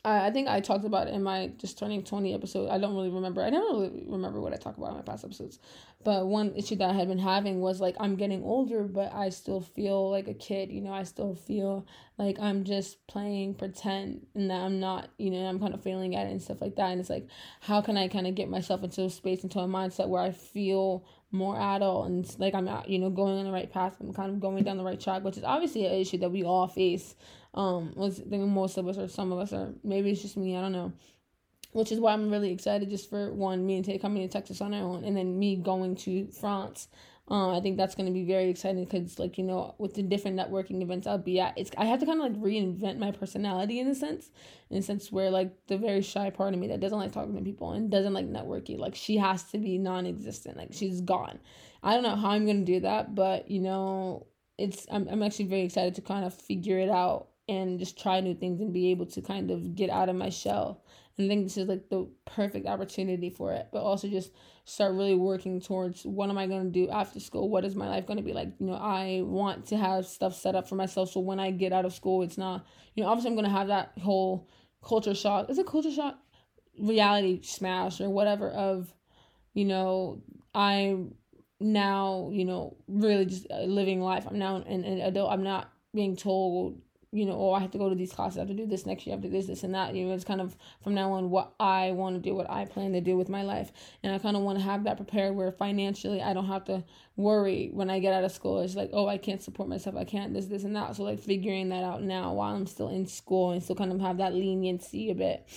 I, 0.05 0.27
I 0.27 0.31
think 0.31 0.47
I 0.47 0.59
talked 0.59 0.85
about 0.85 1.07
in 1.07 1.23
my 1.23 1.51
just 1.57 1.77
turning 1.77 2.03
20 2.03 2.33
episode. 2.33 2.69
I 2.69 2.77
don't 2.77 2.95
really 2.95 3.09
remember. 3.09 3.41
I 3.41 3.49
never 3.49 3.65
really 3.65 4.05
remember 4.07 4.39
what 4.39 4.53
I 4.53 4.57
talked 4.57 4.77
about 4.77 4.91
in 4.91 4.95
my 4.95 5.01
past 5.01 5.25
episodes. 5.25 5.59
But 6.03 6.27
one 6.27 6.55
issue 6.55 6.77
that 6.77 6.89
I 6.89 6.93
had 6.93 7.09
been 7.09 7.19
having 7.19 7.59
was 7.59 7.81
like 7.81 7.95
I'm 7.99 8.15
getting 8.15 8.43
older, 8.43 8.83
but 8.83 9.13
I 9.13 9.29
still 9.29 9.61
feel 9.61 10.09
like 10.09 10.27
a 10.27 10.33
kid. 10.33 10.71
You 10.71 10.81
know, 10.81 10.93
I 10.93 11.03
still 11.03 11.35
feel 11.35 11.85
like 12.17 12.39
I'm 12.39 12.63
just 12.63 13.05
playing 13.07 13.55
pretend 13.55 14.25
and 14.35 14.49
that 14.49 14.61
I'm 14.61 14.79
not, 14.79 15.09
you 15.17 15.31
know, 15.31 15.45
I'm 15.45 15.59
kind 15.59 15.73
of 15.73 15.83
failing 15.83 16.15
at 16.15 16.27
it 16.27 16.31
and 16.31 16.41
stuff 16.41 16.61
like 16.61 16.75
that. 16.77 16.91
And 16.91 17.01
it's 17.01 17.09
like, 17.09 17.27
how 17.59 17.81
can 17.81 17.97
I 17.97 18.07
kind 18.07 18.27
of 18.27 18.35
get 18.35 18.49
myself 18.49 18.83
into 18.83 19.03
a 19.03 19.09
space, 19.09 19.43
into 19.43 19.59
a 19.59 19.67
mindset 19.67 20.07
where 20.07 20.21
I 20.21 20.31
feel 20.31 21.05
more 21.31 21.59
adult 21.59 22.07
and 22.07 22.39
like 22.39 22.55
I'm, 22.55 22.65
not, 22.65 22.89
you 22.89 22.99
know, 22.99 23.09
going 23.09 23.37
on 23.37 23.45
the 23.45 23.51
right 23.51 23.71
path. 23.71 23.95
I'm 23.99 24.13
kind 24.13 24.31
of 24.31 24.39
going 24.39 24.63
down 24.63 24.77
the 24.77 24.83
right 24.83 24.99
track, 24.99 25.23
which 25.23 25.37
is 25.37 25.43
obviously 25.43 25.85
an 25.85 25.93
issue 25.93 26.17
that 26.19 26.31
we 26.31 26.43
all 26.43 26.67
face 26.67 27.15
um, 27.53 27.93
was 27.95 28.19
think 28.19 28.43
most 28.47 28.77
of 28.77 28.87
us 28.87 28.97
or 28.97 29.07
some 29.07 29.31
of 29.31 29.39
us 29.39 29.53
are 29.53 29.73
maybe 29.83 30.11
it's 30.11 30.21
just 30.21 30.37
me. 30.37 30.55
I 30.55 30.61
don't 30.61 30.71
know. 30.71 30.93
Which 31.71 31.91
is 31.91 31.99
why 31.99 32.13
I'm 32.13 32.31
really 32.31 32.51
excited 32.51 32.89
just 32.89 33.11
for 33.11 33.31
one 33.31 33.65
me 33.65 33.75
and 33.75 33.85
Tay 33.85 33.99
coming 33.99 34.27
to 34.27 34.31
Texas 34.31 34.59
on 34.59 34.73
our 34.73 34.81
own, 34.81 35.03
and 35.03 35.15
then 35.15 35.37
me 35.37 35.55
going 35.55 35.95
to 35.97 36.27
France. 36.27 36.87
Uh, 37.29 37.55
I 37.55 37.61
think 37.61 37.77
that's 37.77 37.93
going 37.93 38.07
to 38.07 38.11
be 38.11 38.23
very 38.23 38.49
exciting 38.49 38.85
because, 38.85 39.19
like 39.19 39.37
you 39.37 39.43
know, 39.43 39.75
with 39.77 39.93
the 39.93 40.01
different 40.01 40.37
networking 40.37 40.81
events 40.81 41.05
I'll 41.05 41.19
be 41.19 41.39
at, 41.39 41.55
it's 41.57 41.69
I 41.77 41.85
have 41.85 41.99
to 41.99 42.05
kind 42.05 42.19
of 42.19 42.31
like 42.31 42.41
reinvent 42.41 42.97
my 42.97 43.11
personality 43.11 43.79
in 43.79 43.87
a 43.87 43.93
sense, 43.93 44.31
in 44.71 44.77
a 44.77 44.81
sense 44.81 45.11
where 45.11 45.29
like 45.29 45.51
the 45.67 45.77
very 45.77 46.01
shy 46.01 46.31
part 46.31 46.53
of 46.53 46.59
me 46.59 46.67
that 46.67 46.79
doesn't 46.79 46.97
like 46.97 47.11
talking 47.11 47.35
to 47.35 47.41
people 47.43 47.71
and 47.73 47.91
doesn't 47.91 48.13
like 48.13 48.27
networking, 48.27 48.79
like 48.79 48.95
she 48.95 49.17
has 49.17 49.43
to 49.51 49.59
be 49.59 49.77
non-existent, 49.77 50.57
like 50.57 50.73
she's 50.73 51.01
gone. 51.01 51.39
I 51.83 51.93
don't 51.93 52.03
know 52.03 52.15
how 52.15 52.29
I'm 52.31 52.47
gonna 52.47 52.65
do 52.65 52.79
that, 52.79 53.13
but 53.13 53.49
you 53.49 53.59
know, 53.61 54.25
it's 54.57 54.87
I'm 54.91 55.07
I'm 55.07 55.21
actually 55.21 55.45
very 55.45 55.61
excited 55.61 55.93
to 55.95 56.01
kind 56.01 56.25
of 56.25 56.33
figure 56.33 56.79
it 56.79 56.89
out 56.89 57.27
and 57.47 57.79
just 57.79 57.99
try 57.99 58.19
new 58.21 58.33
things 58.35 58.59
and 58.59 58.73
be 58.73 58.89
able 58.91 59.05
to 59.07 59.21
kind 59.21 59.51
of 59.51 59.75
get 59.75 59.89
out 59.89 60.09
of 60.09 60.15
my 60.15 60.29
shell. 60.29 60.83
And 61.19 61.29
I 61.29 61.35
think 61.35 61.47
this 61.47 61.57
is 61.57 61.67
like 61.67 61.89
the 61.89 62.07
perfect 62.25 62.65
opportunity 62.65 63.29
for 63.29 63.51
it, 63.51 63.67
but 63.73 63.81
also 63.81 64.07
just 64.07 64.31
start 64.63 64.93
really 64.93 65.15
working 65.15 65.59
towards 65.59 66.05
what 66.05 66.29
am 66.29 66.37
I 66.37 66.47
going 66.47 66.63
to 66.63 66.69
do 66.71 66.89
after 66.89 67.19
school? 67.19 67.49
What 67.49 67.65
is 67.65 67.75
my 67.75 67.89
life 67.89 68.07
going 68.07 68.15
to 68.15 68.23
be 68.23 68.31
like? 68.31 68.53
You 68.57 68.67
know, 68.67 68.75
I 68.75 69.21
want 69.25 69.65
to 69.67 69.77
have 69.77 70.05
stuff 70.05 70.33
set 70.33 70.55
up 70.55 70.69
for 70.69 70.75
myself 70.75 71.11
so 71.11 71.19
when 71.19 71.37
I 71.37 71.51
get 71.51 71.73
out 71.73 71.83
of 71.83 71.93
school, 71.93 72.23
it's 72.23 72.37
not, 72.37 72.65
you 72.95 73.03
know, 73.03 73.09
obviously 73.09 73.31
I'm 73.31 73.35
going 73.35 73.51
to 73.51 73.51
have 73.51 73.67
that 73.67 73.91
whole 74.01 74.47
culture 74.81 75.13
shock. 75.13 75.49
Is 75.49 75.59
it 75.59 75.67
culture 75.67 75.91
shock? 75.91 76.17
Reality 76.79 77.41
smash 77.43 77.99
or 77.99 78.09
whatever 78.09 78.49
of, 78.51 78.93
you 79.53 79.65
know, 79.65 80.23
I 80.55 80.99
now, 81.59 82.29
you 82.31 82.45
know, 82.45 82.77
really 82.87 83.25
just 83.25 83.45
uh, 83.51 83.63
living 83.63 83.99
life. 83.99 84.25
I'm 84.25 84.39
now 84.39 84.55
an, 84.55 84.85
an 84.85 85.01
adult. 85.01 85.33
I'm 85.33 85.43
not 85.43 85.69
being 85.93 86.15
told 86.15 86.81
you 87.11 87.25
know, 87.25 87.33
oh, 87.33 87.53
I 87.53 87.59
have 87.59 87.71
to 87.71 87.79
go 87.79 87.89
to 87.89 87.95
these 87.95 88.11
classes, 88.11 88.37
I 88.37 88.41
have 88.41 88.49
to 88.49 88.53
do 88.53 88.67
this 88.67 88.85
next 88.85 89.07
year, 89.07 89.13
I 89.13 89.15
have 89.15 89.23
to 89.23 89.29
do 89.29 89.33
this, 89.35 89.47
this, 89.47 89.63
and 89.63 89.73
that. 89.73 89.95
You 89.95 90.05
know, 90.05 90.13
it's 90.13 90.23
kind 90.23 90.41
of 90.41 90.55
from 90.83 90.93
now 90.93 91.11
on 91.13 91.31
what 91.31 91.53
I 91.59 91.91
want 91.91 92.15
to 92.15 92.21
do, 92.21 92.35
what 92.35 92.49
I 92.49 92.65
plan 92.65 92.91
to 92.93 93.01
do 93.01 93.17
with 93.17 93.29
my 93.29 93.41
life. 93.41 93.71
And 94.03 94.13
I 94.13 94.19
kind 94.19 94.37
of 94.37 94.43
want 94.43 94.59
to 94.59 94.63
have 94.63 94.83
that 94.83 94.97
prepared 94.97 95.35
where 95.35 95.51
financially 95.51 96.21
I 96.21 96.33
don't 96.33 96.45
have 96.45 96.65
to 96.65 96.83
worry 97.15 97.71
when 97.73 97.89
I 97.89 97.97
get 97.97 98.13
out 98.13 98.23
of 98.23 98.31
school. 98.31 98.61
It's 98.61 98.75
like, 98.75 98.91
oh, 98.93 99.07
I 99.07 99.17
can't 99.17 99.41
support 99.41 99.69
myself, 99.69 99.95
I 99.95 100.03
can't 100.03 100.33
this, 100.33 100.45
this, 100.45 100.63
and 100.63 100.75
that. 100.75 100.95
So, 100.95 101.03
like, 101.03 101.19
figuring 101.19 101.69
that 101.69 101.83
out 101.83 102.03
now 102.03 102.33
while 102.33 102.55
I'm 102.55 102.67
still 102.67 102.89
in 102.89 103.07
school 103.07 103.51
and 103.51 103.63
still 103.63 103.75
kind 103.75 103.91
of 103.91 103.99
have 104.01 104.17
that 104.17 104.35
leniency 104.35 105.09
a 105.09 105.15
bit. 105.15 105.47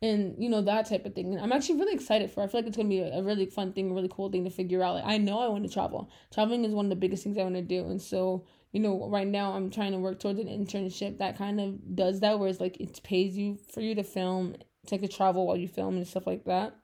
And 0.00 0.34
you 0.38 0.50
know 0.50 0.60
that 0.60 0.86
type 0.86 1.06
of 1.06 1.14
thing. 1.14 1.32
And 1.32 1.40
I'm 1.40 1.52
actually 1.52 1.78
really 1.80 1.94
excited 1.94 2.30
for. 2.30 2.40
It. 2.40 2.44
I 2.44 2.46
feel 2.48 2.60
like 2.60 2.66
it's 2.66 2.76
gonna 2.76 2.90
be 2.90 3.00
a, 3.00 3.22
really 3.22 3.46
fun 3.46 3.72
thing, 3.72 3.90
a 3.90 3.94
really 3.94 4.10
cool 4.10 4.30
thing 4.30 4.44
to 4.44 4.50
figure 4.50 4.82
out. 4.82 4.96
Like 4.96 5.06
I 5.06 5.16
know 5.16 5.38
I 5.38 5.48
want 5.48 5.64
to 5.64 5.72
travel. 5.72 6.10
Traveling 6.32 6.64
is 6.64 6.72
one 6.72 6.86
of 6.86 6.90
the 6.90 6.96
biggest 6.96 7.24
things 7.24 7.38
I 7.38 7.42
want 7.42 7.54
to 7.54 7.62
do, 7.62 7.86
and 7.86 8.02
so 8.02 8.44
you 8.74 8.80
know, 8.80 9.08
right 9.08 9.26
now 9.26 9.52
I'm 9.52 9.70
trying 9.70 9.92
to 9.92 9.98
work 9.98 10.18
towards 10.18 10.40
an 10.40 10.48
internship 10.48 11.18
that 11.18 11.38
kind 11.38 11.60
of 11.60 11.94
does 11.94 12.18
that, 12.20 12.40
where 12.40 12.48
it's 12.48 12.60
like 12.60 12.80
it 12.80 13.00
pays 13.04 13.38
you 13.38 13.56
for 13.72 13.80
you 13.80 13.94
to 13.94 14.02
film, 14.02 14.56
take 14.84 15.04
a 15.04 15.08
travel 15.08 15.46
while 15.46 15.56
you 15.56 15.68
film 15.68 15.96
and 15.96 16.06
stuff 16.06 16.26
like 16.26 16.44
that, 16.46 16.74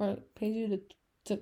or 0.00 0.18
pays 0.34 0.56
you 0.56 0.66
to 0.66 0.80
to 1.26 1.40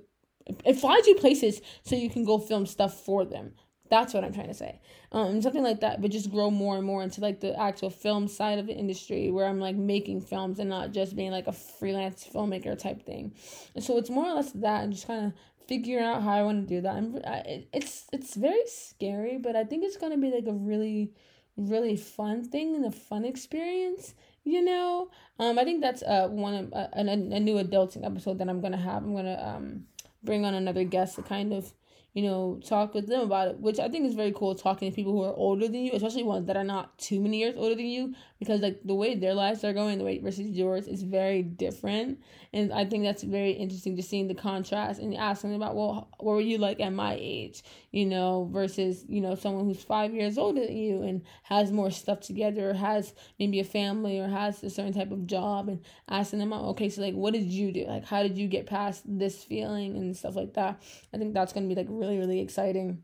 it 0.67 0.75
flies 0.75 1.07
you 1.07 1.15
places 1.15 1.63
so 1.83 1.97
you 1.97 2.11
can 2.11 2.27
go 2.27 2.39
film 2.39 2.67
stuff 2.67 3.03
for 3.07 3.25
them. 3.25 3.55
That's 3.89 4.13
what 4.13 4.23
I'm 4.23 4.35
trying 4.35 4.49
to 4.49 4.55
say. 4.55 4.83
Um, 5.13 5.41
something 5.41 5.63
like 5.63 5.81
that, 5.81 6.03
but 6.03 6.11
just 6.11 6.31
grow 6.31 6.51
more 6.51 6.77
and 6.77 6.85
more 6.85 7.03
into 7.03 7.23
like 7.23 7.41
the 7.41 7.59
actual 7.59 7.89
film 7.89 8.29
side 8.29 8.59
of 8.59 8.67
the 8.67 8.75
industry 8.75 9.31
where 9.31 9.47
I'm 9.47 9.61
like 9.61 9.77
making 9.77 10.21
films 10.21 10.59
and 10.59 10.69
not 10.69 10.93
just 10.93 11.17
being 11.17 11.31
like 11.31 11.47
a 11.47 11.53
freelance 11.53 12.29
filmmaker 12.31 12.79
type 12.79 13.07
thing. 13.07 13.33
And 13.75 13.83
so 13.83 13.97
it's 13.97 14.11
more 14.11 14.27
or 14.27 14.35
less 14.35 14.53
that 14.53 14.85
and 14.85 14.93
just 14.93 15.07
kind 15.07 15.25
of 15.25 15.33
figuring 15.69 16.05
out 16.05 16.23
how 16.23 16.33
I 16.33 16.43
want 16.43 16.67
to 16.67 16.75
do 16.75 16.81
that. 16.81 16.97
I'm, 16.97 17.17
I, 17.27 17.67
it's 17.73 18.07
it's 18.13 18.35
very 18.35 18.67
scary, 18.67 19.39
but 19.39 19.55
I 19.55 19.65
think 19.65 19.85
it's 19.85 19.97
gonna 19.97 20.17
be 20.17 20.31
like 20.31 20.47
a 20.47 20.53
really, 20.53 21.13
really 21.57 21.97
fun 21.97 22.43
thing 22.43 22.75
and 22.75 22.87
a 22.87 22.91
fun 22.91 23.25
experience. 23.25 24.15
You 24.45 24.65
know, 24.65 25.11
um, 25.39 25.59
I 25.59 25.65
think 25.65 25.83
that's 25.83 26.03
uh 26.03 26.29
one 26.29 26.55
of 26.55 26.73
uh, 26.73 26.89
a, 26.95 27.01
a, 27.01 27.17
new 27.41 27.63
adulting 27.63 28.05
episode 28.05 28.39
that 28.39 28.49
I'm 28.49 28.61
gonna 28.61 28.79
have. 28.79 29.05
I'm 29.05 29.15
gonna 29.15 29.41
um 29.41 29.85
bring 30.23 30.45
on 30.45 30.55
another 30.55 30.85
guest 30.85 31.17
to 31.17 31.23
kind 31.23 31.53
of 31.53 31.73
you 32.15 32.23
know, 32.23 32.59
talk 32.65 32.95
with 32.95 33.07
them 33.07 33.21
about 33.21 33.49
it, 33.49 33.61
which 33.61 33.79
I 33.79 33.89
think 33.89 34.05
is 34.05 34.15
very 34.15 34.33
cool 34.33 34.55
talking 34.55 34.91
to 34.91 34.97
people 34.97 35.13
who 35.13 35.23
are 35.23 35.35
older 35.35 35.67
than 35.67 35.85
you, 35.85 35.93
especially 35.93 36.25
ones 36.25 36.47
that 36.47 36.57
are 36.57 36.65
not 36.65 36.99
too 36.99 37.21
many 37.21 37.39
years 37.39 37.55
older 37.57 37.77
than 37.77 37.87
you, 37.87 38.15
because 38.39 38.61
like 38.61 38.81
the 38.85 38.95
way 38.95 39.15
their 39.15 39.35
lives 39.35 39.65
are 39.65 39.73
going, 39.73 39.99
the 39.99 40.05
way 40.05 40.19
versus 40.19 40.51
yours 40.51 40.87
is 40.87 41.03
very 41.03 41.43
different. 41.43 42.21
And 42.53 42.73
I 42.73 42.85
think 42.85 43.05
that's 43.05 43.23
very 43.23 43.51
interesting 43.51 43.97
just 43.97 44.09
seeing 44.09 44.29
the 44.29 44.35
contrast 44.35 45.01
and 45.01 45.15
asking 45.17 45.55
about, 45.55 45.75
well, 45.75 46.09
what 46.19 46.35
were 46.35 46.41
you 46.41 46.59
like 46.59 46.81
at 46.81 46.93
my 46.93 47.17
age, 47.19 47.63
you 47.91 48.07
know, 48.07 48.49
versus, 48.53 49.05
you 49.09 49.21
know, 49.21 49.35
someone 49.35 49.65
who's 49.65 49.83
five 49.83 50.15
years 50.15 50.39
older 50.39 50.65
than 50.65 50.77
you 50.77 51.03
and 51.03 51.23
has 51.43 51.73
more 51.73 51.91
stuff 51.91 52.21
together 52.21 52.71
or 52.71 52.75
has 52.75 53.15
maybe 53.39 53.59
a 53.61 53.65
family 53.65 54.21
or 54.21 54.29
has 54.29 54.63
a 54.63 54.71
certain 54.71 54.93
type 54.93 55.11
of 55.11 55.27
job 55.27 55.69
and 55.69 55.81
asking 56.09 56.39
them, 56.39 56.53
okay, 56.53 56.89
so 56.89 57.03
like, 57.03 57.15
what 57.15 57.35
did 57.35 57.47
you 57.47 57.73
do? 57.73 57.87
Like, 57.87 58.05
how 58.05 58.23
did 58.23 58.39
you 58.39 58.47
get 58.47 58.67
past 58.67 59.03
this 59.07 59.43
feeling 59.43 59.97
and 59.97 60.17
stuff 60.17 60.37
like 60.37 60.55
that? 60.55 60.81
I 61.13 61.19
think 61.19 61.35
that's 61.35 61.53
going 61.53 61.69
to 61.69 61.75
be 61.75 61.81
like 61.81 61.89
really, 61.91 62.19
really 62.19 62.41
exciting 62.41 63.03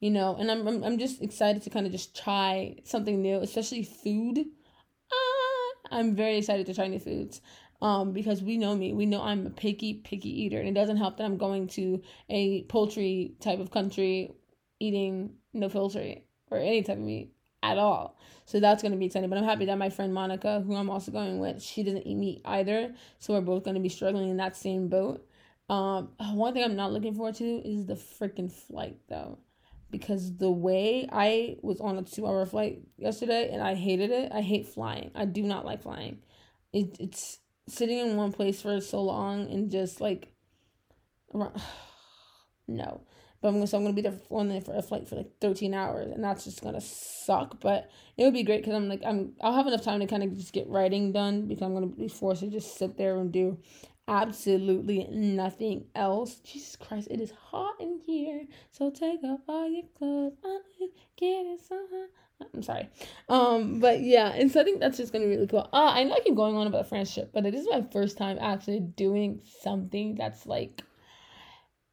you 0.00 0.10
know 0.10 0.36
and 0.36 0.50
I'm, 0.50 0.66
I'm 0.66 0.82
i'm 0.82 0.98
just 0.98 1.22
excited 1.22 1.62
to 1.62 1.70
kind 1.70 1.86
of 1.86 1.92
just 1.92 2.16
try 2.16 2.76
something 2.84 3.22
new 3.22 3.40
especially 3.40 3.84
food 3.84 4.38
uh, 4.38 5.94
i'm 5.94 6.16
very 6.16 6.38
excited 6.38 6.66
to 6.66 6.74
try 6.74 6.88
new 6.88 6.98
foods 6.98 7.40
um, 7.82 8.12
because 8.12 8.42
we 8.42 8.58
know 8.58 8.76
me. 8.76 8.92
We 8.92 9.06
know 9.06 9.22
I'm 9.22 9.46
a 9.46 9.50
picky, 9.50 9.94
picky 9.94 10.42
eater. 10.42 10.58
And 10.58 10.68
it 10.68 10.74
doesn't 10.74 10.98
help 10.98 11.16
that 11.16 11.24
I'm 11.24 11.38
going 11.38 11.66
to 11.68 12.02
a 12.28 12.64
poultry 12.64 13.34
type 13.40 13.58
of 13.58 13.70
country 13.70 14.32
eating 14.78 15.34
no 15.52 15.68
poultry 15.68 16.26
or 16.50 16.58
any 16.58 16.82
type 16.82 16.98
of 16.98 17.02
meat 17.02 17.32
at 17.62 17.78
all. 17.78 18.18
So 18.44 18.60
that's 18.60 18.82
going 18.82 18.92
to 18.92 18.98
be 18.98 19.06
exciting. 19.06 19.30
But 19.30 19.38
I'm 19.38 19.44
happy 19.44 19.64
that 19.66 19.78
my 19.78 19.90
friend 19.90 20.12
Monica, 20.12 20.60
who 20.60 20.74
I'm 20.74 20.90
also 20.90 21.12
going 21.12 21.38
with, 21.38 21.62
she 21.62 21.82
doesn't 21.82 22.06
eat 22.06 22.16
meat 22.16 22.42
either. 22.44 22.94
So 23.18 23.34
we're 23.34 23.40
both 23.40 23.64
going 23.64 23.76
to 23.76 23.80
be 23.80 23.88
struggling 23.88 24.30
in 24.30 24.36
that 24.38 24.56
same 24.56 24.88
boat. 24.88 25.26
Um, 25.68 26.10
one 26.32 26.52
thing 26.52 26.64
I'm 26.64 26.76
not 26.76 26.92
looking 26.92 27.14
forward 27.14 27.36
to 27.36 27.44
is 27.44 27.86
the 27.86 27.94
freaking 27.94 28.50
flight, 28.50 28.96
though. 29.08 29.38
Because 29.90 30.36
the 30.36 30.50
way 30.50 31.08
I 31.10 31.56
was 31.62 31.80
on 31.80 31.98
a 31.98 32.02
two 32.02 32.26
hour 32.26 32.46
flight 32.46 32.82
yesterday 32.96 33.50
and 33.52 33.62
I 33.62 33.74
hated 33.74 34.10
it, 34.10 34.30
I 34.32 34.40
hate 34.40 34.68
flying. 34.68 35.10
I 35.14 35.24
do 35.24 35.42
not 35.42 35.64
like 35.64 35.82
flying. 35.82 36.18
It, 36.72 36.96
it's 37.00 37.38
sitting 37.68 37.98
in 37.98 38.16
one 38.16 38.32
place 38.32 38.62
for 38.62 38.80
so 38.80 39.02
long 39.02 39.50
and 39.50 39.70
just 39.70 40.00
like 40.00 40.28
no 42.68 43.02
but 43.40 43.48
I'm 43.48 43.54
gonna, 43.54 43.66
so 43.66 43.78
I'm 43.78 43.84
gonna 43.84 43.94
be 43.94 44.02
there 44.02 44.20
on 44.28 44.48
there 44.48 44.60
for 44.60 44.76
a 44.76 44.82
flight 44.82 45.08
for 45.08 45.16
like 45.16 45.30
13 45.40 45.72
hours 45.72 46.10
and 46.12 46.22
that's 46.22 46.44
just 46.44 46.62
gonna 46.62 46.80
suck 46.80 47.60
but 47.60 47.90
it 48.16 48.24
would 48.24 48.34
be 48.34 48.42
great 48.42 48.62
because 48.62 48.74
I'm 48.74 48.88
like 48.88 49.02
I'm 49.04 49.32
I'll 49.40 49.54
have 49.54 49.66
enough 49.66 49.82
time 49.82 50.00
to 50.00 50.06
kind 50.06 50.22
of 50.22 50.36
just 50.36 50.52
get 50.52 50.68
writing 50.68 51.12
done 51.12 51.46
because 51.46 51.62
I'm 51.62 51.74
gonna 51.74 51.86
be 51.86 52.08
forced 52.08 52.40
to 52.40 52.48
just 52.48 52.76
sit 52.76 52.96
there 52.98 53.16
and 53.16 53.32
do 53.32 53.58
absolutely 54.10 55.06
nothing 55.10 55.84
else 55.94 56.36
Jesus 56.40 56.76
Christ 56.76 57.08
it 57.10 57.20
is 57.20 57.30
hot 57.30 57.80
in 57.80 58.00
here 58.04 58.44
so 58.70 58.90
take 58.90 59.22
off 59.24 59.40
all 59.48 59.68
your 59.68 59.84
clothes 59.96 60.34
get 61.16 61.46
it 61.46 61.60
so 61.66 61.76
hot 61.90 62.08
I'm 62.54 62.62
sorry. 62.62 62.88
Um, 63.28 63.80
but 63.80 64.00
yeah, 64.00 64.28
and 64.28 64.50
so 64.50 64.62
I 64.62 64.64
think 64.64 64.80
that's 64.80 64.96
just 64.96 65.12
gonna 65.12 65.26
be 65.26 65.32
really 65.32 65.46
cool. 65.46 65.68
Uh, 65.74 65.92
I 65.94 66.04
know 66.04 66.14
I 66.14 66.20
keep 66.20 66.34
going 66.34 66.56
on 66.56 66.66
about 66.66 66.88
friendship, 66.88 67.30
but 67.34 67.44
it 67.44 67.54
is 67.54 67.66
my 67.70 67.82
first 67.92 68.16
time 68.16 68.38
actually 68.40 68.80
doing 68.80 69.42
something 69.60 70.14
that's 70.14 70.46
like 70.46 70.82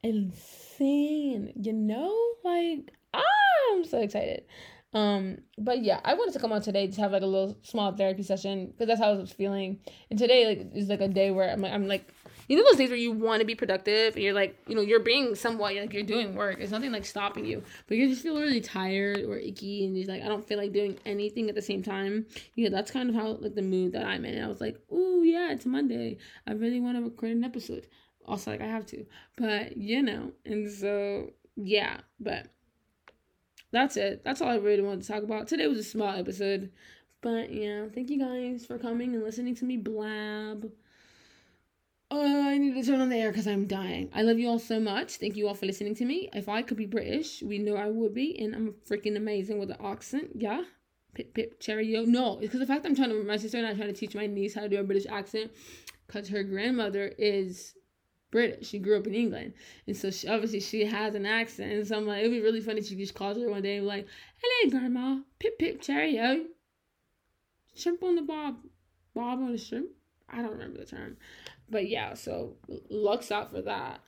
insane, 0.03 1.53
you 1.55 1.73
know? 1.73 2.15
Like, 2.43 2.93
ah, 3.13 3.21
I'm 3.73 3.83
so 3.85 3.99
excited. 3.99 4.45
Um, 4.97 5.37
but 5.59 5.83
yeah, 5.83 5.99
I 6.03 6.15
wanted 6.15 6.33
to 6.33 6.39
come 6.39 6.51
on 6.51 6.61
today 6.61 6.87
to 6.87 7.01
have 7.01 7.11
like 7.11 7.21
a 7.21 7.27
little 7.27 7.55
small 7.61 7.91
therapy 7.91 8.23
session 8.23 8.67
because 8.67 8.87
that's 8.87 8.99
how 8.99 9.11
I 9.11 9.15
was 9.15 9.31
feeling. 9.31 9.79
And 10.09 10.17
today 10.17 10.47
like 10.47 10.71
is 10.73 10.89
like 10.89 11.01
a 11.01 11.07
day 11.07 11.29
where 11.29 11.51
I'm 11.51 11.61
like 11.61 11.71
I'm 11.71 11.87
like 11.87 12.11
you 12.47 12.57
know 12.57 12.63
those 12.63 12.77
days 12.77 12.89
where 12.89 12.97
you 12.97 13.11
want 13.11 13.41
to 13.41 13.45
be 13.45 13.53
productive 13.53 14.15
and 14.15 14.23
you're 14.23 14.33
like 14.33 14.57
you 14.65 14.73
know 14.73 14.81
you're 14.81 15.01
being 15.01 15.35
somewhat 15.35 15.75
like 15.75 15.93
you're 15.93 16.01
doing 16.01 16.33
work. 16.33 16.57
It's 16.59 16.71
nothing 16.71 16.91
like 16.91 17.05
stopping 17.05 17.45
you. 17.45 17.61
But 17.87 17.97
you 17.97 18.09
just 18.09 18.23
feel 18.23 18.39
really 18.39 18.59
tired 18.61 19.19
or 19.19 19.37
icky 19.37 19.85
and 19.85 19.95
you're 19.95 20.07
like 20.07 20.23
i 20.23 20.27
don't 20.27 20.47
feel 20.47 20.57
like 20.57 20.73
doing 20.73 20.97
anything 21.05 21.47
at 21.47 21.53
the 21.53 21.61
same 21.61 21.83
time. 21.83 22.25
Yeah 22.55 22.69
that's 22.69 22.89
kind 22.89 23.09
of 23.09 23.15
how 23.15 23.37
like 23.39 23.53
the 23.53 23.61
mood 23.61 23.93
that 23.93 24.05
i'm 24.05 24.25
in. 24.25 24.33
And 24.33 24.45
i 24.45 24.47
was 24.47 24.61
like 24.61 24.79
oh 24.91 25.21
yeah 25.21 25.51
it's 25.51 25.65
monday. 25.67 26.17
I 26.47 26.53
really 26.53 26.79
want 26.79 26.97
to 26.97 27.03
record 27.03 27.31
an 27.31 27.43
episode. 27.43 27.85
Also 28.25 28.49
like 28.49 28.61
i 28.61 28.67
have 28.67 28.87
to. 28.87 29.05
But 29.37 29.77
you 29.77 30.01
know 30.01 30.31
and 30.43 30.71
so 30.71 31.33
yeah 31.55 31.97
but 32.19 32.47
that's 33.77 33.97
it 33.97 34.23
that's 34.23 34.41
all 34.41 34.49
i 34.49 34.55
really 34.55 34.81
wanted 34.81 35.01
to 35.01 35.07
talk 35.07 35.23
about 35.23 35.47
today 35.47 35.67
was 35.67 35.79
a 35.79 35.83
small 35.83 36.09
episode 36.09 36.71
but 37.21 37.51
yeah 37.51 37.85
thank 37.93 38.09
you 38.09 38.19
guys 38.19 38.65
for 38.65 38.77
coming 38.77 39.13
and 39.13 39.23
listening 39.23 39.55
to 39.55 39.65
me 39.65 39.77
blab 39.77 40.71
Oh, 42.09 42.47
I 42.47 42.57
need 42.57 42.73
to 42.75 42.83
turn 42.83 43.01
on 43.01 43.09
the 43.09 43.17
air 43.17 43.31
because 43.31 43.47
I'm 43.47 43.67
dying. 43.67 44.09
I 44.13 44.21
love 44.21 44.39
you 44.39 44.47
all 44.47 44.59
so 44.59 44.79
much. 44.79 45.17
Thank 45.17 45.35
you 45.35 45.47
all 45.47 45.53
for 45.53 45.65
listening 45.65 45.93
to 45.95 46.05
me. 46.05 46.29
If 46.33 46.47
I 46.47 46.61
could 46.61 46.77
be 46.77 46.85
British, 46.85 47.43
we 47.43 47.57
know 47.57 47.75
I 47.75 47.89
would 47.89 48.13
be, 48.13 48.39
and 48.39 48.55
I'm 48.55 48.75
freaking 48.89 49.17
amazing 49.17 49.59
with 49.59 49.67
the 49.67 49.85
accent. 49.85 50.29
Yeah, 50.33 50.63
pip 51.13 51.33
pip 51.33 51.59
cherry 51.59 51.87
yo. 51.87 52.03
No, 52.05 52.37
because 52.37 52.61
the 52.61 52.65
fact 52.65 52.85
I'm 52.85 52.95
trying 52.95 53.09
to, 53.09 53.23
my 53.23 53.35
sister 53.35 53.57
and 53.57 53.67
I 53.67 53.73
trying 53.73 53.93
to 53.93 53.99
teach 53.99 54.15
my 54.15 54.25
niece 54.25 54.55
how 54.55 54.61
to 54.61 54.69
do 54.69 54.79
a 54.79 54.83
British 54.83 55.05
accent, 55.07 55.51
because 56.05 56.29
her 56.29 56.43
grandmother 56.43 57.13
is 57.17 57.73
British. 58.31 58.67
She 58.67 58.79
grew 58.79 58.97
up 58.97 59.07
in 59.07 59.13
England, 59.13 59.53
and 59.85 59.95
so 59.95 60.11
she, 60.11 60.27
obviously 60.27 60.59
she 60.59 60.85
has 60.85 61.15
an 61.15 61.25
accent. 61.25 61.71
And 61.71 61.87
so 61.87 61.97
I'm 61.97 62.05
like, 62.05 62.19
it'd 62.19 62.31
be 62.31 62.41
really 62.41 62.61
funny. 62.61 62.79
If 62.79 62.87
she 62.87 62.95
just 62.95 63.15
calls 63.15 63.37
her 63.37 63.49
one 63.49 63.61
day 63.61 63.77
and 63.77 63.85
be 63.85 63.87
like, 63.87 64.07
"Hello, 64.41 64.71
grandma. 64.71 65.19
Pip 65.39 65.57
pip 65.59 65.81
cherry 65.81 66.15
yo. 66.15 66.45
Shrimp 67.75 68.03
on 68.03 68.15
the 68.15 68.21
bob, 68.21 68.57
bob 69.13 69.39
on 69.39 69.51
the 69.51 69.57
shrimp." 69.57 69.89
I 70.29 70.41
don't 70.41 70.51
remember 70.51 70.79
the 70.79 70.85
term. 70.85 71.17
But 71.69 71.87
yeah, 71.89 72.13
so 72.13 72.55
looks 72.89 73.31
out 73.31 73.51
for 73.51 73.61
that. 73.61 74.01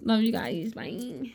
Love 0.00 0.22
you 0.22 0.32
guys. 0.32 0.72
Bye. 0.72 1.32